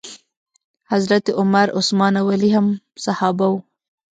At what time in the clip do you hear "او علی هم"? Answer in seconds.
2.21-2.67